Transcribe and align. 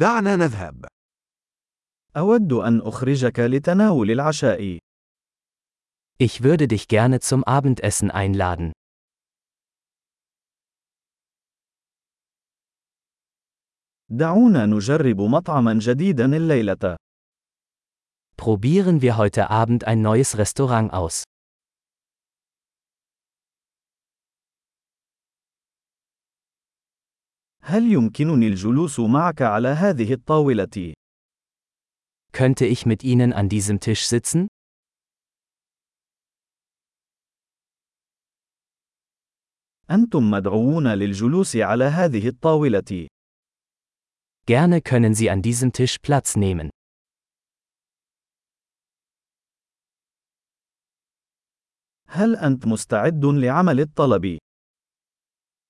دعنا 0.00 0.35
نذهب. 0.35 0.85
أود 2.17 2.53
أن 2.53 2.81
أخرجك 2.81 3.39
لتناول 3.39 4.11
العشاء. 4.11 4.79
Ich 6.17 6.43
würde 6.43 6.67
dich 6.67 6.87
gerne 6.87 7.19
zum 7.19 7.43
Abendessen 7.43 8.09
einladen. 8.11 8.71
دعونا 14.09 14.65
نجرب 14.65 15.21
مطعما 15.21 15.79
جديدا 15.81 16.25
الليلة. 16.35 16.95
Probieren 18.37 19.01
wir 19.01 19.17
heute 19.17 19.49
Abend 19.49 19.83
ein 19.83 20.01
neues 20.01 20.37
Restaurant 20.37 20.93
aus. 20.93 21.23
هل 27.70 27.92
يمكنني 27.92 28.46
الجلوس 28.46 29.00
معك 29.00 29.42
على 29.42 29.68
هذه 29.68 30.12
الطاولة؟ 30.12 30.94
Könnte 32.32 32.66
ich 32.66 32.84
mit 32.86 33.02
Ihnen 33.02 33.32
an 33.32 33.48
diesem 33.48 33.80
Tisch 33.80 34.06
sitzen? 34.06 34.48
أنتم 39.90 40.30
مدعوون 40.30 40.88
للجلوس 40.88 41.56
على 41.56 41.84
هذه 41.84 42.28
الطاولة. 42.28 43.08
Gerne 44.46 44.80
können 44.80 45.14
Sie 45.14 45.30
an 45.30 45.42
diesem 45.42 45.72
Tisch 45.72 45.98
Platz 45.98 46.36
nehmen. 46.36 46.70
هل 52.08 52.36
أنت 52.36 52.66
مستعد 52.66 53.24
لعمل 53.24 53.80
الطلب؟ 53.80 54.38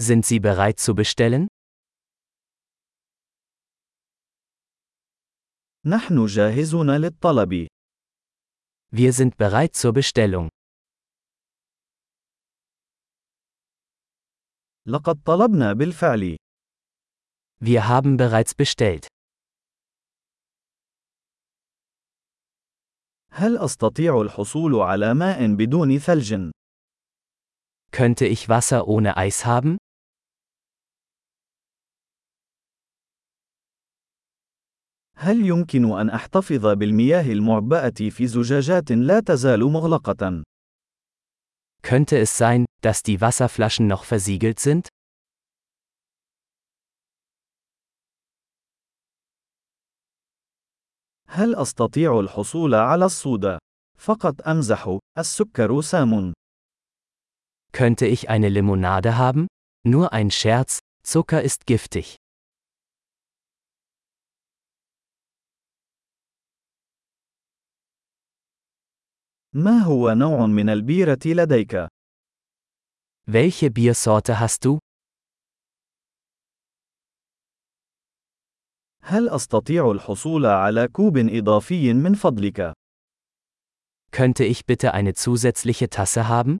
Sind 0.00 0.24
Sie 0.26 0.38
bereit 0.40 0.78
zu 0.78 0.94
bestellen? 0.94 1.48
نحن 5.88 6.26
جاهزون 6.26 6.90
للطلب. 6.90 7.66
Wir 8.92 9.12
sind 9.12 9.36
bereit 9.38 9.74
zur 9.74 9.92
Bestellung. 9.92 10.48
لقد 14.86 15.22
طلبنا 15.24 15.72
بالفعل. 15.72 16.36
Wir 17.64 17.88
haben 17.88 18.16
bereits 18.16 18.54
bestellt. 18.54 19.06
هل 23.30 23.58
أستطيع 23.58 24.20
الحصول 24.20 24.74
على 24.74 25.14
ماء 25.14 25.54
بدون 25.54 25.98
ثلج؟ 25.98 26.50
Könnte 27.90 28.26
ich 28.26 28.48
Wasser 28.48 28.86
ohne 28.88 29.16
Eis 29.16 29.46
haben? 29.46 29.78
هل 35.17 35.45
يمكن 35.45 35.99
أن 35.99 36.09
أحتفظ 36.09 36.65
بالمياه 36.67 37.31
المعبأة 37.31 38.09
في 38.09 38.27
زجاجات 38.27 38.91
لا 38.91 39.19
تزال 39.19 39.63
مغلقة؟ 39.63 40.43
Könnte 41.81 42.17
es 42.17 42.37
sein, 42.37 42.65
dass 42.81 43.03
die 43.03 43.19
Wasserflaschen 43.21 43.87
noch 43.87 44.03
versiegelt 44.05 44.59
sind? 44.59 44.87
هل 51.27 51.55
أستطيع 51.55 52.19
الحصول 52.19 52.75
على 52.75 53.05
الصودا؟ 53.05 53.57
فقط 53.97 54.47
أمزح، 54.47 54.97
السكر 55.17 55.81
سام. 55.81 56.33
Könnte 57.71 58.05
ich 58.05 58.29
eine 58.29 58.49
Limonade 58.49 59.17
haben? 59.17 59.47
Nur 59.85 60.13
ein 60.13 60.29
Scherz, 60.29 60.79
Zucker 61.03 61.41
ist 61.41 61.65
giftig. 61.65 62.17
ما 69.55 69.79
هو 69.79 70.11
نوع 70.11 70.45
من 70.45 70.69
البيرة 70.69 71.19
لديك؟ 71.25 71.87
Welche 73.27 73.69
Biersorte 73.69 74.39
hast 74.39 74.65
du? 74.65 74.79
هل 79.03 79.29
أستطيع 79.29 79.91
الحصول 79.91 80.45
على 80.45 80.87
كوب 80.87 81.17
إضافي 81.17 81.93
من 81.93 82.13
فضلك؟ 82.13 82.73
Könnte 84.11 84.43
ich 84.43 84.65
bitte 84.65 84.93
eine 84.93 85.13
zusätzliche 85.13 85.89
Tasse 85.89 86.27
haben? 86.27 86.57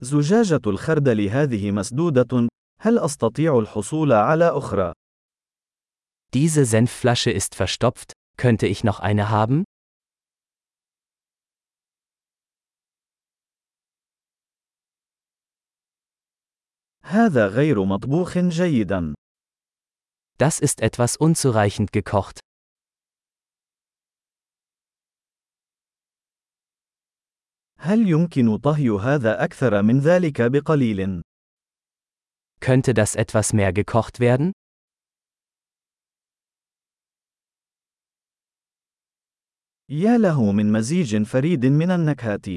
زجاجة 0.00 0.60
الخردل 0.66 1.28
هذه 1.28 1.70
مسدودة، 1.70 2.48
هل 2.80 2.98
أستطيع 2.98 3.58
الحصول 3.58 4.12
على 4.12 4.48
أخرى؟ 4.48 4.92
Diese 6.33 6.65
Senfflasche 6.65 7.29
ist 7.29 7.53
verstopft, 7.53 8.13
könnte 8.37 8.65
ich 8.65 8.83
noch 8.83 8.99
eine 8.99 9.29
haben? 9.29 9.63
هذا 17.03 17.47
غير 17.47 17.83
مطبوخ 17.83 18.37
جيدا. 18.37 19.13
Das 20.39 20.59
ist 20.59 20.81
etwas 20.81 21.15
unzureichend 21.17 21.91
gekocht. 21.91 22.39
هل 27.77 28.09
يمكن 28.09 28.57
طهي 28.57 28.89
هذا 28.89 29.43
أكثر 29.43 29.81
من 29.81 29.99
ذلك 29.99 30.41
بقليل؟ 30.41 31.21
Könnte 32.59 32.93
das 32.93 33.15
etwas 33.15 33.53
mehr 33.53 33.73
gekocht 33.73 34.19
werden? 34.19 34.53
يا 39.93 40.17
له 40.17 40.51
من 40.51 40.71
مزيج 40.71 41.23
فريد 41.23 41.65
من 41.65 41.91
النكهات. 41.91 42.47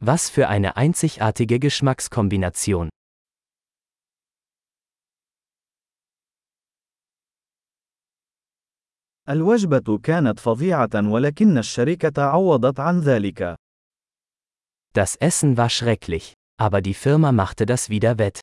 Was 0.00 0.30
für 0.30 0.48
eine 0.48 0.76
einzigartige 0.76 1.58
Geschmackskombination. 1.58 2.88
الوجبة 9.28 9.98
كانت 9.98 10.40
فظيعة 10.40 10.90
ولكن 10.94 11.58
الشركة 11.58 12.22
عوضت 12.22 12.80
عن 12.80 13.00
ذلك. 13.00 13.56
Das 14.92 15.16
Essen 15.16 15.56
war 15.56 15.70
schrecklich, 15.70 16.34
aber 16.60 16.80
die 16.80 16.94
Firma 16.94 17.32
machte 17.32 17.66
das 17.66 17.90
wieder 17.90 18.18
wett. 18.18 18.40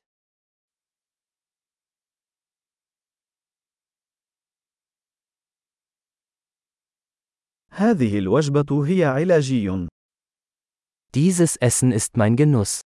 هذه 7.72 8.18
الوجبة 8.18 8.86
هي 8.86 9.04
علاجي. 9.04 9.88
Dieses 11.14 11.56
Essen 11.56 11.92
ist 11.92 12.16
mein 12.16 12.36
Genuss. 12.36 12.80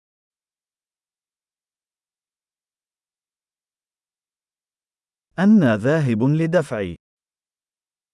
أنا 5.39 5.77
ذاهب 5.77 6.23
لدفع. 6.23 6.95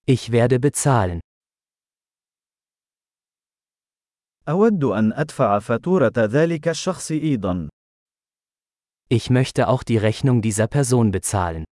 Ich 0.06 0.30
werde 0.32 0.58
bezahlen. 0.58 1.20
أود 4.48 4.84
أن 4.84 5.12
أدفع 5.12 5.58
فاتورة 5.58 6.12
ذلك 6.18 6.68
الشخص 6.68 7.10
أيضا. 7.10 7.68
Ich 9.10 9.30
möchte 9.30 9.68
auch 9.68 9.82
die 9.82 9.96
Rechnung 9.96 10.42
dieser 10.42 10.66
Person 10.66 11.10
bezahlen. 11.10 11.64